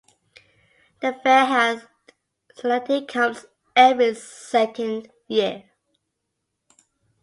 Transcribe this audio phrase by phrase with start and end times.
[0.99, 1.87] The fair at
[2.55, 5.65] Saneti comes every second year.